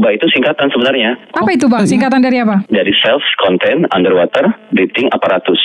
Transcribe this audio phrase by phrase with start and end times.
[0.00, 1.84] SCUBA itu singkatan sebenarnya Apa itu bang?
[1.84, 2.64] Singkatan dari apa?
[2.72, 5.60] dari Self Contained Underwater Breathing Apparatus.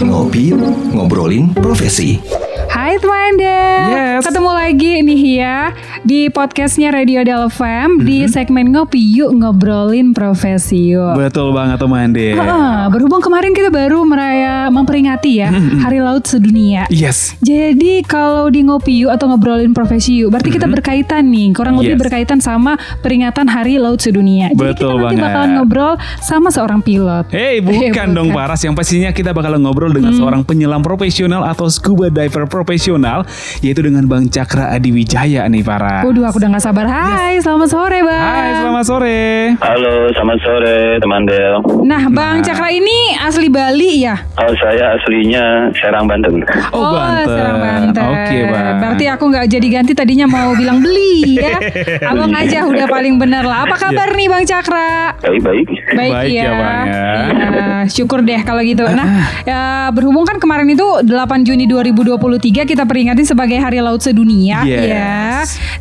[0.00, 0.60] Ngopi yuk,
[0.92, 2.20] ngobrolin profesi.
[2.68, 4.22] Hai teman Del Yes.
[4.22, 5.58] Ketemu lagi nih ya
[6.00, 8.30] Di podcastnya Radio Del FM Di Mhm.
[8.30, 12.34] segmen Ngopi Yuk Ngobrolin Profesi Yuk Betul banget deh.
[12.34, 15.80] Ah, berhubung kemarin kita baru meraya memperingati ya Mhm.
[15.80, 16.84] Hari Laut Sedunia.
[16.88, 17.34] Yes.
[17.40, 21.96] Jadi kalau di ngopi yuk atau ngobrolin profesi yuk, berarti kita berkaitan nih, kurang lebih.
[21.96, 22.00] Yes.
[22.00, 24.48] berkaitan sama peringatan Hari Laut Sedunia.
[24.48, 25.24] Jadi Betul kita nanti banget.
[25.26, 27.24] bakalan ngobrol sama seorang pilot.
[27.28, 28.60] Hey, bukan dong Paras.
[28.60, 30.20] Yang pastinya kita bakal ngobrol dengan Hmm.
[30.20, 33.19] seorang penyelam profesional atau scuba diver profesional,
[33.60, 36.02] yaitu dengan Bang Cakra Adiwijaya nih Paras.
[36.06, 36.86] Waduh, aku udah gak sabar.
[36.86, 38.22] Hai, selamat sore bang.
[38.22, 39.20] Hai, selamat sore.
[39.60, 41.54] Halo, selamat sore teman Del.
[41.86, 44.16] Nah, Bang Cakra ini asli Bali ya?
[44.34, 46.42] Kalau saya aslinya Serang Banten.
[46.72, 47.26] Oh, Banten.
[47.28, 48.02] Serang Banten.
[48.04, 48.76] Oke, Bang.
[48.80, 51.56] Berarti aku nggak jadi ganti tadinya mau bilang beli ya.
[52.10, 53.68] Abang aja udah paling bener lah.
[53.68, 55.14] Apa kabar nih Bang Cakra?
[55.20, 55.68] Baik-baik.
[55.94, 56.42] Baik, Baik ya.
[56.42, 57.04] ya, Bang, ya.
[57.30, 58.84] Iya, syukur deh kalau gitu.
[58.84, 59.06] Nah,
[59.44, 59.60] ya,
[59.92, 64.86] berhubung kan kemarin itu 8 Juni 2023 kita peringatin sebagai Hari Laut Sedunia Yes.
[64.86, 65.18] ya.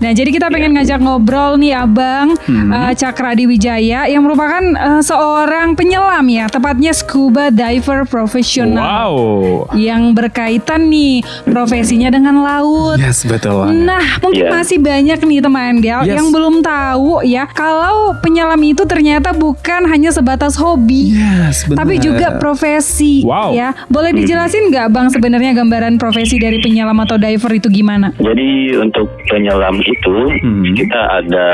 [0.01, 2.73] Nah, jadi kita pengen ngajak ngobrol nih Abang Hmm.
[2.73, 8.81] eh, Cakra Diwijaya yang merupakan eh, seorang penyelam ya, tepatnya scuba diver profesional.
[9.13, 9.77] Wow.
[9.77, 12.97] Yang berkaitan nih profesinya dengan laut.
[12.97, 13.77] Yes, betul banget.
[13.85, 14.51] Nah, mungkin Iya.
[14.51, 16.17] masih banyak nih teman Del Yes.
[16.17, 21.13] yang belum tahu ya kalau penyelam itu ternyata bukan hanya sebatas hobi.
[21.13, 21.85] Yes, benar.
[21.85, 23.53] Tapi juga profesi Wow.
[23.53, 23.77] ya.
[23.85, 28.13] Boleh dijelasin nggak Bang sebenarnya gambaran profesi dari penyelam atau diver itu gimana?
[28.15, 30.15] Jadi untuk penyelam itu
[30.45, 30.61] Hmm.
[30.77, 31.47] kita ada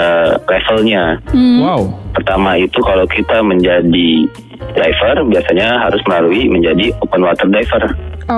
[0.44, 1.16] levelnya.
[1.32, 1.64] Hmm.
[1.64, 1.82] Wow.
[2.12, 4.10] Pertama itu kalau kita menjadi
[4.76, 7.84] diver biasanya harus melalui menjadi open water diver.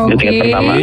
[0.05, 0.73] Itu tingkat pertama.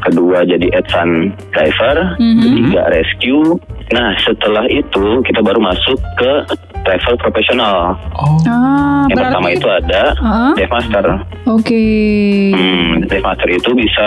[0.00, 2.40] Kedua jadi advance diver, Mhm.
[2.40, 3.58] ketiga rescue.
[3.90, 6.32] Nah setelah itu kita baru masuk ke
[6.80, 7.98] level profesional.
[8.14, 8.38] Oh.
[8.46, 10.52] Ah, Yang berarti pertama itu ada Ah.
[10.54, 11.04] dive master.
[11.44, 11.84] Oke.
[12.54, 14.06] Hmm, dive master itu bisa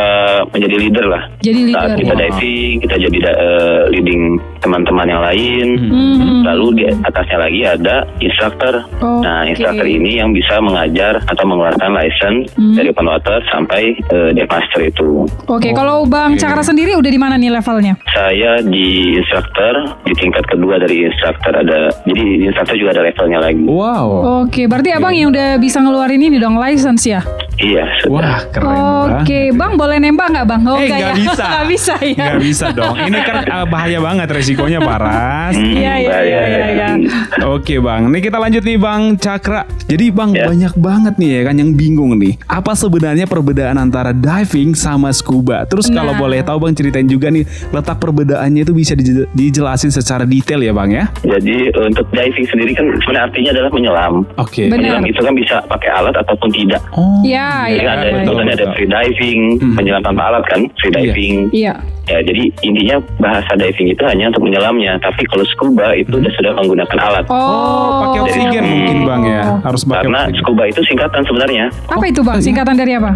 [0.50, 1.24] menjadi leader lah.
[1.40, 2.00] Jadi Saat leader.
[2.00, 2.20] kita ya.
[2.26, 4.22] diving, kita jadi eh, leading
[4.60, 5.68] teman-teman yang lain.
[5.84, 6.42] Hmm.
[6.44, 8.74] Lalu di atasnya lagi ada instructor.
[9.00, 9.50] Nah, Oke.
[9.52, 12.74] instructor ini yang bisa mengajar atau mengeluarkan license Hmm.
[12.74, 15.28] dari open water sampai eh, dive master itu.
[15.46, 16.36] Oke, kalau Bang.
[16.36, 17.94] Cakra sendiri udah di mana nih levelnya?
[18.10, 21.92] Saya di instructor di tingkat kedua dari instructor ada.
[22.04, 23.64] Jadi di instructor juga ada levelnya lagi.
[23.64, 24.08] Wow.
[24.44, 27.22] Oke, berarti Abang yang udah bisa ngeluarin ini dong license ya?
[27.56, 28.18] Iya, sudah.
[28.18, 30.62] Wah, keren Oke, Bang boleh nembak nggak Bang?
[30.64, 31.16] Oh, Eh, nggak ya?
[31.16, 31.44] bisa.
[31.54, 32.26] Nggak bisa ya?
[32.28, 32.96] Gak bisa dong.
[32.96, 35.54] Ini kan uh, bahaya banget resikonya Paras.
[35.54, 36.88] Hmm, Iya, iya, iya, iya, iya.
[37.54, 39.62] Oke bang, nih kita lanjut nih bang Cakra.
[39.84, 40.48] Jadi bang Ya.
[40.48, 42.34] banyak banget nih ya kan yang bingung nih.
[42.44, 45.62] Apa sebenarnya perbedaan antara diving sama scuba?
[45.64, 46.20] Terus kalau Nah.
[46.20, 50.72] boleh tahu bang ceritain juga nih letak perbedaannya itu bisa dije- dijelasin secara detail ya
[50.72, 51.06] bang ya?
[51.22, 54.14] Jadi untuk diving sendiri kan sebenarnya artinya adalah menyelam.
[54.36, 54.66] Oke.
[54.66, 54.80] Benar.
[54.80, 56.82] Menyelam itu kan bisa pakai alat ataupun tidak.
[56.92, 57.22] Oh.
[57.24, 58.66] Ya, Jadi ya, ada ya, contohnya betul.
[58.66, 59.74] ada free diving, Hmm.
[59.74, 61.00] menyelam tanpa alat kan, free Iya.
[61.02, 61.36] diving.
[61.50, 61.74] Iya.
[62.04, 66.52] Ya, jadi intinya bahasa diving itu hanya untuk menyelamnya, tapi kalau scuba itu udah sudah
[66.54, 67.26] menggunakan alat.
[67.26, 68.72] Oh, Oh, pakai oksigen Hmm.
[68.76, 69.42] mungkin bang ya?
[69.64, 70.38] Harus pakai Karena oksigen.
[70.38, 72.40] scuba itu singkatan sebenarnya Apa itu Bang?
[72.40, 73.12] Singkatan dari apa?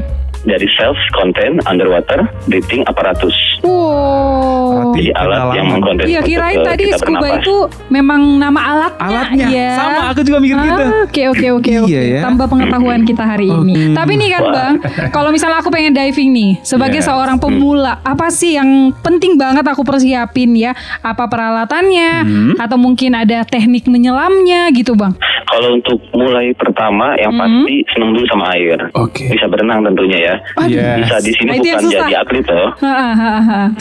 [0.48, 3.36] Dari self contained underwater breathing apparatus.
[3.62, 4.70] Oh.
[4.70, 7.40] Berarti Jadi alat yang mengkonten Iya kirain eh, tadi scuba bernapas.
[7.40, 7.56] itu
[7.90, 9.06] memang nama alatnya.
[9.06, 9.70] Alatnya, ya.
[9.76, 10.84] sama, aku juga mikir Ah, gitu.
[11.04, 12.02] Oke oke oke Iya oke.
[12.10, 12.22] ya.
[12.24, 13.74] Tambah pengetahuan kita hari ini.
[13.74, 13.96] Oke.
[13.96, 14.54] Tapi nih kan Wah.
[14.54, 14.74] Bang,
[15.12, 17.08] kalau misalnya aku pengen diving nih sebagai Yes.
[17.08, 20.72] seorang pemula, apa sih yang penting banget aku persiapin ya?
[21.00, 22.54] Apa peralatannya Hmm.
[22.58, 25.14] atau mungkin ada teknik menyelamnya gitu Bang?
[25.48, 27.42] Kalau untuk mulai pertama yang Hmm.
[27.42, 28.78] pasti senang dulu sama air.
[28.94, 29.28] Oke.
[29.28, 30.36] Bisa berenang tentunya ya.
[30.66, 30.98] Yes.
[31.00, 32.00] Bisa di sini Nah, bukan susah.
[32.02, 32.70] jadi atlet loh.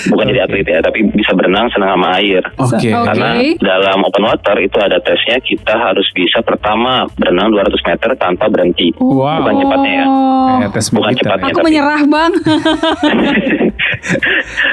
[0.06, 2.42] Bukan jadi atlet ya, tapi bisa berenang senang sama air.
[2.56, 2.76] Oke.
[2.86, 2.90] Oke.
[2.90, 3.28] Karena
[3.58, 6.76] dalam open water itu ada tesnya kita harus bisa pertama
[7.14, 8.90] berenang 200 meter tanpa berhenti.
[8.96, 9.40] Wow.
[9.40, 10.04] Bukan cepatnya ya.
[10.06, 10.46] Oh.
[10.56, 11.22] Kayak tes Bukan militer.
[11.24, 11.46] cepatnya.
[11.46, 12.32] Aku tapi- menyerah Bang.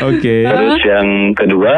[0.05, 0.35] Oke.
[0.43, 1.75] Terus yang kedua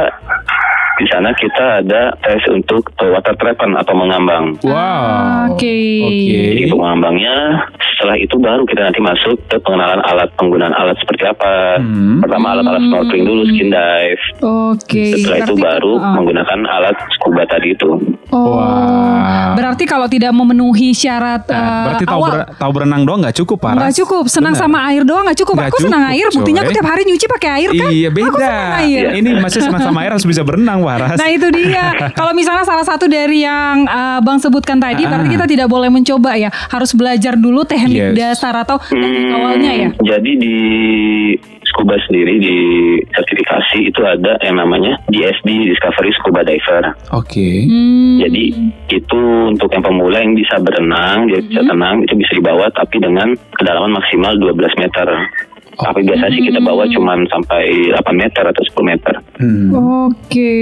[0.95, 4.55] di sana kita ada tes untuk uh, water trepan atau mengambang.
[4.61, 5.51] Wow.
[5.51, 5.75] Oke.
[6.01, 6.31] Oke.
[6.31, 7.35] Jadi untuk mengambangnya
[7.93, 11.79] setelah itu baru kita nanti masuk ke pengenalan alat penggunaan alat seperti apa.
[11.79, 12.19] Hmm.
[12.19, 14.23] Pertama alat-alat snorkeling dulu skin dive.
[14.41, 15.05] Oke.
[15.13, 16.13] Setelah itu Berarti- baru Ah.
[16.13, 17.89] menggunakan alat scuba tadi itu.
[18.29, 19.53] Oh, Wah.
[19.53, 23.37] berarti kalau tidak memenuhi syarat Nah, eh, berarti tahu awal ber- tahu berenang doang nggak
[23.37, 23.77] cukup Paras?
[23.77, 24.63] nggak cukup, senang Benar.
[24.65, 25.55] sama air doang nggak cukup.
[25.55, 26.75] Nggak aku senang cukup, air, buktinya aku coy.
[26.75, 27.89] tiap hari nyuci pakai air kan?
[27.89, 28.35] Iya Aku beda.
[28.35, 29.03] senang air.
[29.15, 31.17] Ini masih senang sama air harus bisa berenang Paras.
[31.17, 31.91] Nah itu dia.
[32.13, 35.09] Kalau misalnya salah satu dari yang uh, bang sebutkan tadi, Ah.
[35.09, 36.47] berarti kita tidak boleh mencoba ya.
[36.69, 38.13] Harus belajar dulu teknik Yes.
[38.15, 39.89] dasar atau teknik awalnya ya.
[39.97, 40.55] Jadi di
[41.65, 42.55] scuba sendiri di
[43.09, 46.93] sertifikasi itu ada yang namanya DSD Discovery Scuba Diver.
[47.11, 47.65] Oke.
[47.65, 48.21] Hmm.
[48.21, 48.43] Jadi
[48.87, 53.33] itu untuk yang pemula yang bisa berenang, dia bisa tenang, itu bisa dibawa tapi dengan
[53.55, 55.07] kedalaman maksimal 12 meter.
[55.75, 59.15] Tapi biasa sih kita bawa cuman sampai 8 meter atau 10 meter.
[59.39, 59.69] Hmm.
[60.07, 60.55] Oke.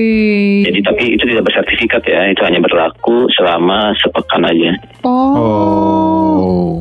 [0.65, 4.71] Jadi tapi itu tidak bersertifikat ya, itu hanya berlaku selama sepekan aja.
[5.05, 5.33] Oh.
[5.37, 6.72] Oh.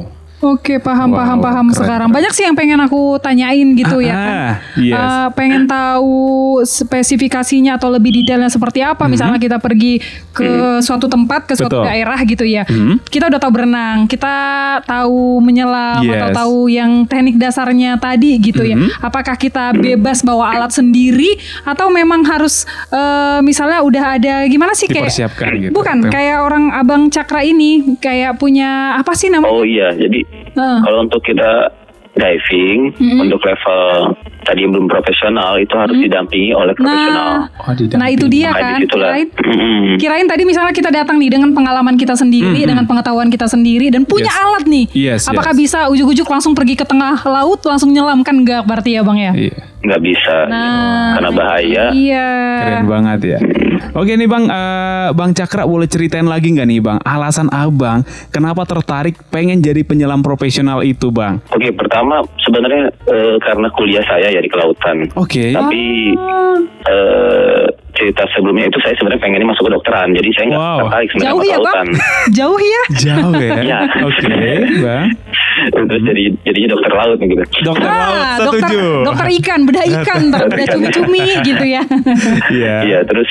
[0.42, 2.08] Oke, paham, Wow, paham, paham keren, sekarang.
[2.08, 2.16] keren.
[2.18, 4.34] Banyak sih yang pengen aku tanyain gitu ya kan.
[4.34, 4.90] Ah, yes.
[4.92, 6.18] Eh, pengen tahu
[6.62, 9.06] spesifikasinya atau lebih detailnya seperti apa.
[9.06, 10.50] Misalnya kita pergi ke
[10.80, 11.86] suatu tempat, ke suatu Hmm.
[11.86, 11.88] Betul.
[11.88, 12.62] daerah gitu ya.
[12.64, 12.98] Hmm.
[13.00, 14.34] Kita udah tahu berenang, kita
[14.82, 16.36] tahu menyelam atau Yes.
[16.36, 18.74] tahu yang teknik dasarnya tadi gitu ya.
[18.74, 18.90] Hmm.
[19.00, 24.86] Apakah kita bebas bawa alat sendiri atau memang harus eh, misalnya udah ada gimana sih
[24.86, 25.70] kayak gitu.
[25.70, 29.52] Bukan, kayak orang Abang Cakra ini kayak punya apa sih namanya?
[29.52, 30.78] Oh iya, jadi Heeh.
[30.80, 31.68] kalau untuk kita
[32.12, 34.12] diving untuk level
[34.42, 37.48] tadi yang belum profesional itu harus didampingi oleh profesional.
[37.48, 37.96] Nah, Oh, didampingi.
[37.96, 38.84] nah itu dia kan.
[38.84, 39.96] Kirain, Mm-mm.
[39.96, 44.04] kirain tadi misalnya kita datang nih dengan pengalaman kita sendiri, dengan pengetahuan kita sendiri dan
[44.04, 44.42] punya Yes.
[44.42, 44.84] alat nih.
[44.92, 45.60] Yes, Apakah yes.
[45.62, 49.32] bisa ujuk-ujuk langsung pergi ke tengah laut langsung nyelam kan enggak berarti ya Bang ya?
[49.32, 49.56] Iya.
[49.82, 51.84] nggak bisa Nah, karena bahaya.
[51.90, 52.28] Iya.
[52.60, 53.38] Keren banget ya.
[53.92, 56.98] Oke nih Bang, eh, Bang Cakra boleh ceritain lagi nggak nih Bang?
[56.98, 61.42] Alasan Abang kenapa tertarik pengen jadi penyelam profesional itu Bang?
[61.48, 65.10] Oke, pertama sebenarnya eh, karena kuliah saya ya di kelautan.
[65.14, 65.50] Oke.
[65.50, 65.82] Tapi
[66.84, 70.08] eh, cerita sebelumnya itu saya sebenarnya pengennya masuk ke dokteran.
[70.10, 70.78] Jadi saya nggak Wow.
[70.80, 71.74] tertarik sebenarnya Jauh sama ya kelautan.
[71.76, 71.88] Bang?
[72.32, 72.82] Jauh ya?
[72.96, 73.52] Jauh ya?
[73.62, 73.78] Iya.
[74.08, 74.32] Oke,
[74.80, 75.06] Bang.
[75.68, 77.42] Terus jadi jadinya dokter laut gitu.
[77.62, 78.80] Dokter laut Ah, setuju.
[78.80, 81.82] dokter, dokter ikan, bedah ikan, bedah cumi-cumi gitu ya.
[82.52, 82.76] Iya.
[82.82, 83.30] Iya, terus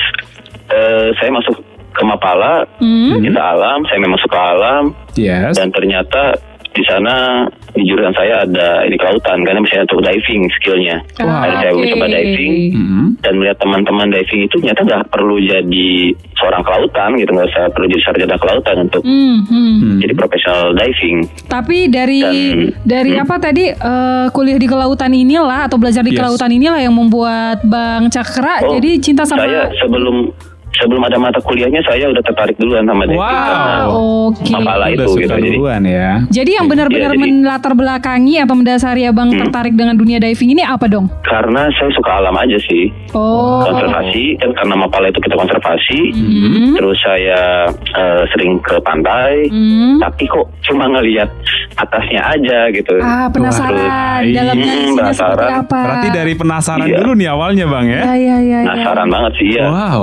[0.68, 1.56] eh, saya masuk
[1.92, 3.20] ke Mapala, Hmm.
[3.20, 5.52] kita alam, saya memang suka alam Yes.
[5.54, 6.32] dan ternyata
[6.72, 10.96] di sana di jurusan saya ada ini kelautan karena misalnya untuk diving skillnya.
[11.16, 11.88] Ah, Akhirnya saya oke.
[11.90, 13.06] coba diving Mm-mm.
[13.20, 15.90] dan melihat teman-teman diving itu ternyata nggak perlu jadi
[16.34, 19.72] seorang kelautan gitu, nggak usah perlu jadi sarjana kelautan untuk Hmm, hmm.
[19.78, 19.98] Hmm.
[20.00, 21.18] jadi profesional diving.
[21.46, 26.18] Tapi dari Dan- dari apa tadi eh, kuliah di kelautan inilah atau belajar di Yes.
[26.18, 30.28] kelautan inilah yang membuat Bang Cakra Oh, jadi cinta sama Saya sebelum
[30.74, 33.28] sebelum ada mata kuliahnya saya udah tertarik duluan sama diving Wow.
[33.28, 34.52] karena Oke.
[34.52, 35.30] Udah itu gitu.
[35.30, 36.10] Jadi duluan ya.
[36.28, 37.40] Jadi yang Iya, benar-benar jadi- Hmm.
[37.42, 41.06] melatar belakangi atau mendasari Abang tertarik dengan dunia diving ini apa dong?
[41.22, 42.88] karena saya suka alam aja sih.
[43.12, 43.60] Oh.
[43.62, 46.72] konservasi kan karena Mapala itu kita konservasi Hmm.
[46.74, 47.40] terus saya
[47.70, 49.96] eh, sering ke pantai Hmm.
[49.98, 51.28] tapi kok cuma ngelihat
[51.74, 55.50] atasnya aja gitu Ah, penasaran Terus, dalamnya hmm, penasaran.
[55.62, 55.78] apa?
[55.78, 56.96] Berarti dari penasaran Iya.
[56.98, 58.02] dulu nih awalnya Bang ya.
[58.02, 58.58] Ya, ya, ya, ya.
[58.66, 60.02] penasaran banget sih ya Wow.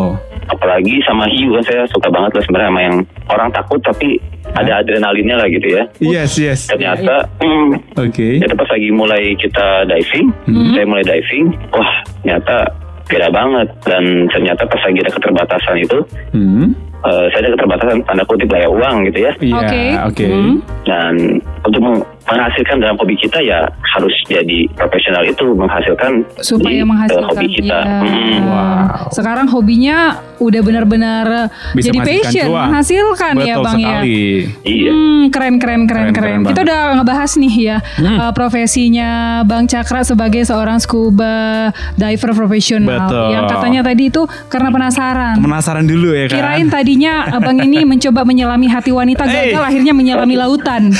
[0.49, 2.97] Apalagi sama hiu kan saya suka banget lah sebenarnya sama yang
[3.27, 4.09] orang takut tapi
[4.51, 6.65] ada adrenalinnya lah gitu ya Yes, yes.
[6.65, 8.37] ternyata hmm, Oke.
[8.37, 10.27] ternyata pas lagi mulai kita diving
[10.73, 12.55] saya mulai diving wah ternyata
[13.05, 15.97] beda banget dan ternyata pas lagi ada keterbatasan itu
[16.29, 16.73] Hmm.
[16.99, 19.81] eh, saya ada keterbatasan tanda kutip lah ya uang gitu ya Iya, Oke.
[20.03, 20.25] oke.
[20.27, 20.55] Hmm.
[20.83, 21.13] dan
[21.63, 21.81] untuk
[22.29, 27.47] menghasilkan dalam hobi kita ya harus jadi profesional itu menghasilkan supaya di, eh, menghasilkan hobi
[27.49, 27.77] kita.
[27.79, 27.99] ya.
[28.05, 28.37] Mm.
[28.45, 29.09] Wow.
[29.09, 29.97] Sekarang hobinya
[30.37, 31.25] udah benar-benar
[31.73, 32.71] Bisa jadi passion, cuan.
[32.71, 33.87] menghasilkan ya Betul Bang ya.
[33.99, 34.21] sekali.
[34.63, 34.91] Iya.
[34.91, 36.39] Hmm, keren keren keren Keren, keren.
[36.39, 39.09] keren Kita udah ngebahas nih ya uh, profesinya
[39.43, 41.33] Bang Cakra sebagai seorang scuba
[41.95, 43.09] diver profesional.
[43.09, 43.27] Betul.
[43.33, 45.35] Yang katanya tadi itu karena penasaran.
[45.39, 46.37] Penasaran dulu ya kan?
[46.37, 49.51] Kirain tadinya abang ini mencoba menyelami hati wanita Hey.
[49.51, 50.93] gagal akhirnya menyelami lautan.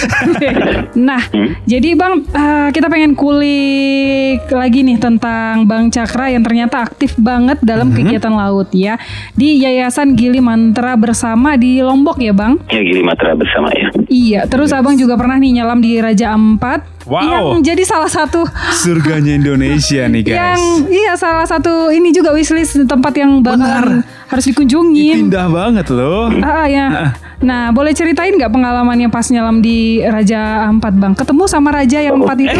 [0.99, 1.18] nah,
[1.63, 7.59] jadi bang uh, kita pengen kulik lagi nih tentang Bang Cakra yang ternyata aktif banget
[7.59, 8.97] dalam kegiatan laut ya
[9.33, 12.57] di Yayasan Gili Mantra bersama di Lombok ya bang.
[12.67, 13.87] Ya Gili Matra bersama ya.
[14.05, 17.25] Iya, terus abang juga pernah nih nyelam di Raja Ampat Wow.
[17.57, 20.35] yang jadi salah satu Surganya Indonesia nih guys.
[20.35, 20.61] yang
[20.91, 25.25] iya salah satu ini juga wishlist tempat yang bakalan harus dikunjungin.
[25.25, 26.29] Indah banget loh.
[26.39, 27.09] Ah ya.
[27.39, 31.15] Nah, boleh ceritain nggak pengalamannya pas nyelam di Raja Ampat, Bang?
[31.15, 32.59] Ketemu sama raja yang empat itu?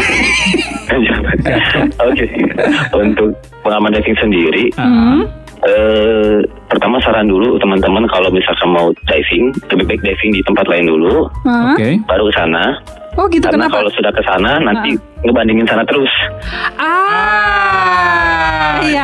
[2.02, 2.24] Oke.
[2.94, 3.28] Untuk
[3.60, 5.28] pengalaman diving sendiri, Hmm.
[5.62, 10.88] eh, pertama saran dulu teman-teman kalau misalkan mau diving, lebih baik diving di tempat lain
[10.88, 11.76] dulu, Hah?
[11.76, 12.00] Oke.
[12.08, 12.64] baru ke sana.
[13.12, 13.76] Oh gitu Karena kenapa?
[13.76, 14.90] kalau sudah ke sana nanti
[15.20, 16.12] ngebandingin sana terus.
[17.40, 19.02] Ah, iya.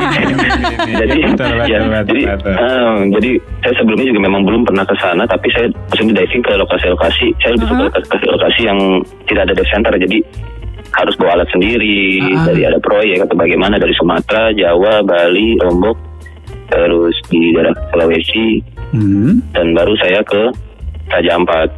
[0.97, 2.55] jadi Betul, betul, ya, betul, jadi betul.
[2.55, 6.53] eh, jadi saya sebelumnya juga memang belum pernah ke sana tapi saya maksudnya diving ke
[6.55, 8.79] lokasi-lokasi saya lebih suka ke lokasi yang
[9.27, 10.19] tidak ada dive center jadi
[10.93, 12.47] harus bawa alat sendiri Ah.
[12.47, 15.99] dari ada proyek atau bagaimana dari Sumatera Jawa Bali Lombok
[16.69, 19.43] terus di daerah Sulawesi Hmm.
[19.51, 20.47] dan baru saya ke
[21.09, 21.69] Raja Ampat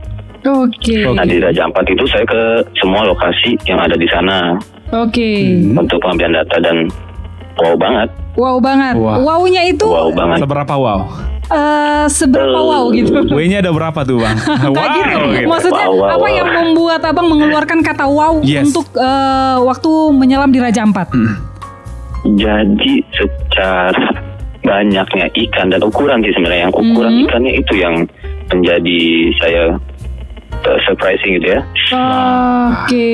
[0.41, 1.03] Oke.
[1.09, 2.41] nah di Raja Ampat itu saya ke
[2.75, 4.55] semua lokasi yang ada di sana
[4.95, 5.59] Oke.
[5.69, 6.87] untuk pengambilan data dan
[7.59, 8.95] wow banget, Wow banget.
[8.95, 9.19] Wah.
[9.19, 10.39] Wow-nya itu wow banget.
[10.41, 11.01] Seberapa wow?
[11.49, 13.11] eh, seberapa wow gitu.
[13.35, 14.37] W-nya ada berapa tuh bang?
[14.71, 14.87] wow.
[14.95, 15.19] Gitu.
[15.35, 15.49] gitu.
[15.51, 16.37] Maksudnya Wow, wow, apa wow.
[16.39, 18.71] yang membuat abang mengeluarkan kata wow Yes.
[18.71, 21.11] untuk eh, waktu menyelam di Raja Ampat?
[22.29, 24.07] Jadi secara
[24.61, 27.23] banyaknya ikan dan ukuran sih sebenarnya yang ukuran Mhm.
[27.25, 27.95] ikannya itu yang
[28.49, 29.01] menjadi
[29.41, 29.63] saya
[30.69, 31.61] uh, surprising gitu ya.
[32.69, 33.11] Oke.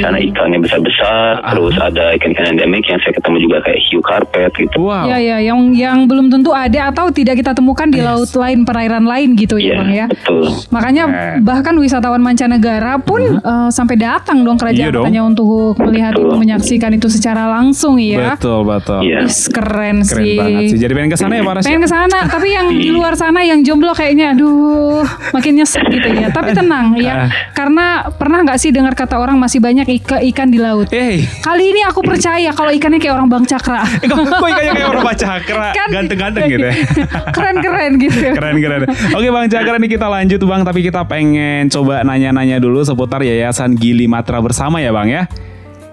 [0.00, 1.52] Karena ikannya besar-besar, Ah.
[1.52, 4.78] terus ada ikan-ikan endemik yang saya ketemu juga kayak hiu karpet gitu.
[4.80, 5.06] Wow.
[5.06, 8.06] Ya ya, yang yang belum tentu ada atau tidak kita temukan di Yes.
[8.06, 10.06] laut lain perairan lain gitu ya Iya, bang ya.
[10.08, 10.44] betul.
[10.70, 11.36] Makanya Keren.
[11.42, 14.78] bahkan wisatawan mancanegara pun eh, sampai datang dong ke Mhm.
[14.80, 16.30] Iya hanya untuk melihat Betul.
[16.30, 18.34] itu, menyaksikan itu secara langsung ya.
[18.34, 19.02] Betul betul.
[19.02, 19.26] Iya.
[19.26, 20.36] Is, keren, Keren sih.
[20.36, 20.78] banget sih.
[20.78, 21.66] Jadi pengen ke sana ya Pak Rasya?
[21.66, 26.08] Pengen ke sana, tapi yang di luar sana yang jomblo kayaknya aduh makin nyesek gitu
[26.08, 26.30] ya.
[26.30, 27.14] Tapi tenang ya,
[27.50, 30.88] karena pernah nggak sih dengar kata orang masih banyak ika- ikan di laut.
[30.90, 33.80] Eh, Kali ini aku percaya kalau ikannya kayak orang Bang Cakra.
[33.82, 36.74] kok, kok ikannya kayak orang baca cakra, Kan- ganteng-ganteng gitu ya.
[37.36, 38.26] Keren-keren gitu.
[38.30, 38.80] keren keren.
[39.12, 43.74] Oke Bang Cakra nih kita lanjut Bang, tapi kita pengen coba nanya-nanya dulu seputar Yayasan
[43.74, 45.24] Gili Matra bersama ya Bang ya.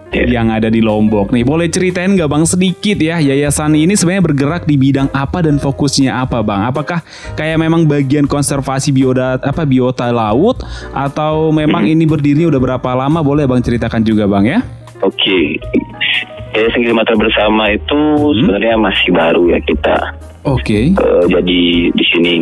[0.07, 0.39] Iya.
[0.39, 4.63] Yang ada di Lombok nih, boleh ceritain nggak Bang sedikit ya yayasan ini sebenarnya bergerak
[4.63, 6.63] di bidang apa dan fokusnya apa Bang?
[6.63, 7.03] Apakah
[7.35, 13.19] kayak memang bagian konservasi biota apa biota laut atau memang ini berdiri udah berapa lama?
[13.19, 14.63] Boleh Bang ceritakan juga Bang ya?
[15.03, 15.59] Oke.
[16.55, 18.33] Yayasan Gili Matra bersama itu Hmm.
[18.41, 19.97] sebenarnya masih baru ya kita.
[20.41, 20.95] Oke.
[20.95, 21.61] Eh, jadi
[21.91, 22.33] di sini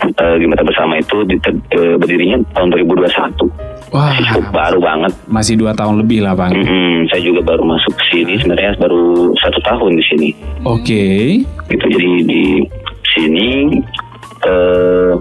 [0.00, 3.52] uh, Gili Matra bersama itu dite- eh, berdirinya tahun 2021.
[3.90, 5.12] Wah, Cukup baru banget.
[5.26, 6.54] masih dua tahun lebih lah Bang.
[6.54, 9.02] Mm-mm, saya juga baru masuk ke sini sebenarnya baru
[9.36, 10.28] satu tahun di sini.
[10.62, 11.04] Oke.
[11.66, 12.44] Gitu jadi di
[13.10, 13.48] sini
[14.42, 15.12] eh,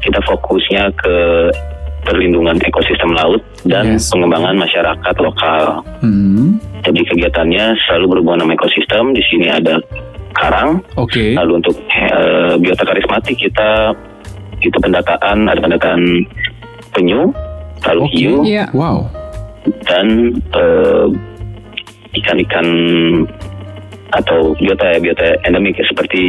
[0.00, 1.16] kita fokusnya ke
[2.02, 4.08] perlindungan ekosistem laut dan Yes.
[4.08, 5.82] pengembangan masyarakat lokal.
[6.00, 6.56] Hmm.
[6.86, 9.04] Jadi kegiatannya selalu berhubungan sama ekosistem.
[9.10, 9.76] Di sini ada
[10.32, 10.78] karang.
[10.94, 11.34] Oke.
[11.34, 13.90] Lalu untuk eh, biota karismatik kita
[14.62, 16.00] itu pendataan ada pendataan
[16.94, 17.28] penyu,
[17.84, 18.14] lalu Oke.
[18.16, 18.70] hiu Iya.
[18.72, 19.10] Wow.
[19.84, 21.06] dan eh,
[22.22, 22.66] ikan-ikan
[24.14, 26.22] atau biota ya biota endemik ya, seperti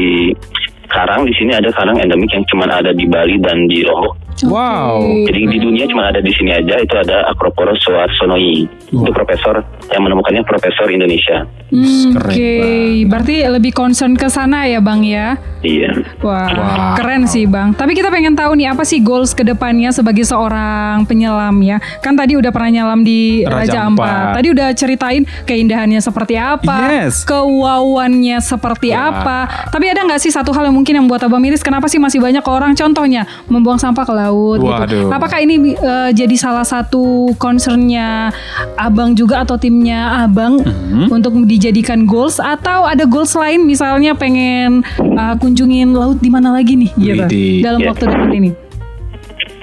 [0.89, 4.15] karang di sini ada karang endemik yang cuma ada di Bali dan di Lombok.
[4.47, 5.01] Wow.
[5.29, 8.65] Jadi di dunia cuma ada di sini aja itu ada Acroporos soarsonoi.
[8.89, 9.61] Itu profesor
[9.93, 11.45] yang menemukannya profesor Indonesia.
[11.69, 13.05] Hmm, Oke, banget.
[13.11, 15.37] berarti lebih concern ke sana ya Bang ya.
[15.61, 15.91] Iya.
[16.23, 16.95] Wah, Wow.
[16.97, 17.77] keren sih Bang.
[17.77, 21.77] Tapi kita pengen tahu nih apa sih goals ke depannya sebagai seorang penyelam ya.
[21.99, 24.07] Kan tadi udah pernah nyelam di Raja Raja, Ampat.
[24.07, 24.33] Ampat.
[24.33, 27.21] Tadi udah ceritain keindahannya seperti apa, Yes.
[27.21, 29.11] kewauannya seperti Wah.
[29.11, 29.37] apa.
[29.69, 32.23] Tapi ada nggak sih satu hal yang mungkin yang buat Abang miris kenapa sih masih
[32.23, 34.71] banyak orang contohnya membuang sampah ke laut gitu.
[34.71, 35.11] Waduh.
[35.11, 38.29] Apakah ini eh, jadi salah satu concernnya
[38.75, 41.09] Abang juga atau timnya Abang Mhm.
[41.09, 46.75] untuk dijadikan goals atau ada goals lain misalnya pengen uh, kunjungin laut di mana lagi
[46.75, 47.55] nih gitu Widih.
[47.61, 47.87] dalam Ya.
[47.89, 48.51] waktu dekat ini.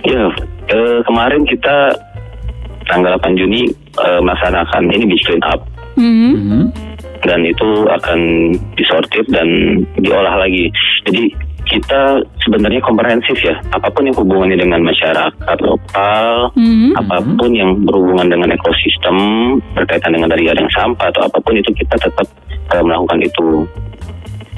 [0.05, 0.25] Ya,
[0.69, 1.97] eh, kemarin kita
[2.85, 5.63] tanggal 8 Juni eh, melaksanakan ini beach clean up
[5.95, 6.33] Mhm.
[6.35, 6.65] Hmm.
[7.23, 8.19] dan itu akan
[8.75, 9.49] disortir dan
[9.97, 10.69] diolah lagi.
[11.07, 11.33] Jadi
[11.75, 13.59] kita sebenarnya komprehensif ya.
[13.75, 16.95] Apa pun yang hubungannya dengan masyarakat lokal, Mhm.
[16.95, 19.17] apa pun yang berhubungan dengan ekosistem
[19.75, 22.27] berkaitan dengan dari yang sampah atau apa pun itu kita tetap
[22.73, 23.69] eh, melakukan itu.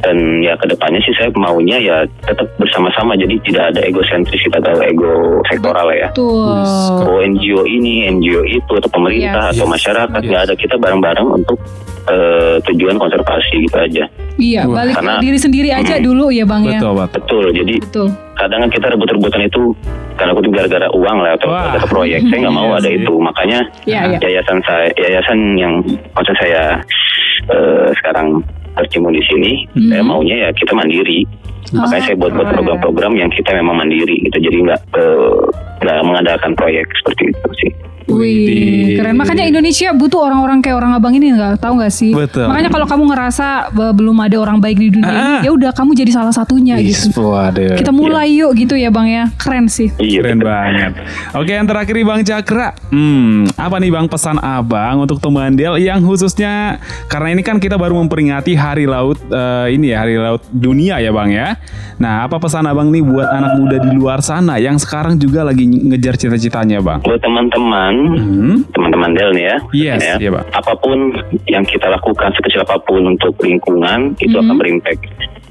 [0.06, 4.62] Dan ya ke depannya sih saya maunya ya tetap bersama-sama jadi tidak ada egosentris kita
[4.62, 5.10] atau ego
[5.50, 6.06] sektoral ya.
[6.14, 6.54] Tuh.
[7.02, 9.58] Oh NGO ini, NGO itu atau pemerintah Yes.
[9.58, 10.28] atau masyarakat Yes.
[10.30, 11.58] nggak ada kita bareng-bareng untuk
[12.06, 14.06] eh, tujuan konservasi gitu aja.
[14.38, 14.78] Iya, Wah.
[14.78, 16.04] balik ke Karena- diri sendiri aja Mhm.
[16.06, 16.78] dulu ya Bang ya.
[16.78, 17.10] Betul, betul.
[17.18, 17.44] Betul.
[17.50, 18.06] Jadi Betul.
[18.32, 19.62] kadang kan kita rebut-rebutan itu
[20.14, 21.66] karena aku gara-gara uang lah atau Wah.
[21.66, 22.22] gara-gara proyek.
[22.30, 23.14] Saya nggak mau Iya ada itu.
[23.18, 24.18] Makanya Iya, iya.
[24.22, 25.74] yayasan saya, yayasan yang
[26.14, 26.62] maksud saya
[27.50, 28.38] eh, sekarang
[28.76, 29.52] bercimpung di sini,
[29.88, 31.24] saya maunya ya kita mandiri.
[31.74, 32.56] Makanya Ah, saya buat buat keren.
[32.62, 34.38] program-program yang kita memang mandiri gitu.
[34.38, 35.42] Jadi nggak eh,
[35.82, 37.70] nggak mengandalkan proyek seperti itu sih.
[38.06, 39.18] Wih, keren.
[39.18, 42.14] Makanya Indonesia butuh orang-orang kayak orang abang ini nggak tahu nggak sih?
[42.14, 42.46] Betul.
[42.46, 45.22] Makanya kalau kamu ngerasa belum ada orang baik di dunia Ah.
[45.42, 47.34] ini, ya udah kamu jadi salah satunya Is, gitu.
[47.34, 47.74] waduh.
[47.74, 49.26] Kita mulai yuk gitu ya Bang ya.
[49.36, 49.90] Keren sih.
[49.98, 50.22] Iya.
[50.22, 50.92] Keren banget.
[51.34, 52.68] Oke, yang terakhir nih Bang Cakra.
[52.88, 57.98] Hmm, apa nih Bang pesan Abang untuk Temandel yang khususnya karena ini kan kita baru
[57.98, 61.58] memperingati Hari Laut eh, ini ya, Hari Laut Dunia ya Bang ya.
[61.96, 65.64] Nah, apa pesan Abang nih buat anak muda di luar sana yang sekarang juga lagi
[65.64, 67.00] ngejar cita-citanya Bang?
[67.02, 68.56] Buat teman-teman, Hmm.
[68.70, 69.56] teman-teman Del nih ya.
[69.72, 70.14] Yes, ya.
[70.18, 70.44] iya, Pak.
[70.52, 70.98] Apa pun
[71.46, 74.42] yang kita lakukan sekecil apa pun untuk lingkungan itu Mhm.
[74.42, 75.02] akan berimpact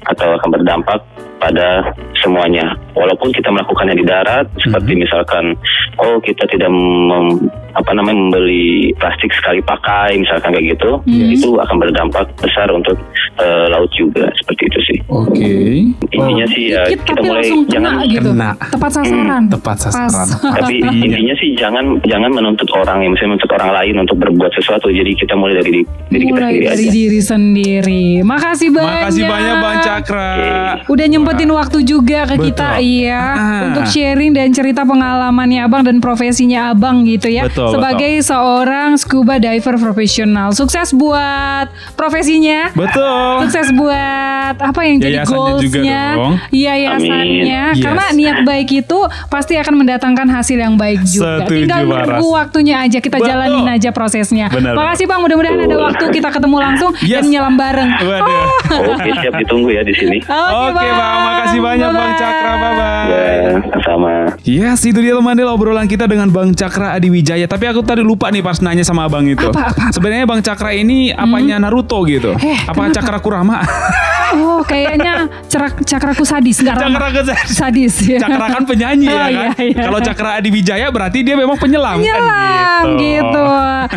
[0.06, 1.00] atau akan berdampak
[1.36, 5.52] pada semuanya walaupun kita melakukannya di darat seperti misalkan
[5.96, 11.76] oh kita tidak mem- apa namanya membeli plastik sekali pakai misalkan kayak gitu itu akan
[11.76, 12.96] berdampak besar untuk
[13.36, 15.52] eh, laut juga seperti itu sih Oke.
[16.08, 18.30] intinya sih ya Dikit kita tapi mulai kena jangan gitu.
[18.32, 18.50] Kena.
[18.72, 19.42] Tepat sasaran.
[19.52, 20.08] Tepat sasaran.
[20.08, 20.30] Pas.
[20.56, 20.74] tapi
[21.04, 25.12] intinya sih jangan jangan menuntut orang yang misalnya menuntut orang lain untuk berbuat sesuatu jadi
[25.12, 28.04] kita mulai dari di- diri kita Mulai sendiri dari aja diri sendiri.
[28.24, 28.88] Makasih banyak.
[29.04, 30.30] Makasih banyak Bang Cakra.
[30.86, 32.88] Udah nyempetin waktu juga ke kita Betul.
[32.88, 33.62] iya Ah.
[33.68, 37.44] untuk sharing dan cerita pengalamannya Abang dan profesinya Abang gitu ya.
[37.44, 40.52] Betul, Sebagai seorang scuba diver profesional.
[40.52, 42.72] Sukses buat profesinya.
[42.72, 43.44] Betul.
[43.44, 46.04] Sukses buat apa yang jadi goalsnya.
[46.48, 47.60] Iya yayasannya.
[47.70, 47.82] Amin.
[47.82, 48.16] Karena Yes.
[48.16, 51.44] niat baik itu pasti akan mendatangkan hasil yang baik juga.
[51.44, 53.28] Setuju, Tinggal menunggu waktunya aja kita Betul.
[53.28, 54.46] jalanin aja prosesnya.
[54.48, 57.20] Benar, Makasih Bang, mudah-mudahan ada waktu kita ketemu langsung Yes.
[57.20, 57.90] dan nyelam bareng.
[57.98, 58.46] Waduh.
[58.94, 60.86] oke siap ditunggu ya di sini Oke bang,
[61.18, 63.04] makasih banyak Bang Cakra, bye bye.
[63.06, 63.24] ya
[63.82, 67.44] sama Yes, itu dia teman Del obrolan kita dengan Bang Cakra Adi Wijaya.
[67.44, 69.42] Tapi aku tadi lupa nih pas nanya sama abang itu.
[69.44, 69.84] Apa, apa, apa?
[69.90, 72.34] Sebenarnya Bang Cakra ini apanya Naruto gitu?
[72.36, 73.62] Eh, apa Cakra Kurama?
[74.36, 78.18] Oh, kayaknya cerak cakraku sadis enggak Cakra ke sadis ya.
[78.18, 79.30] Cakra kan penyanyi Oh, ya kan.
[79.30, 79.82] iya, iya.
[79.86, 83.44] Kalau Cakra Adi Wijaya berarti dia memang penyelam, Penyelam kan gitu.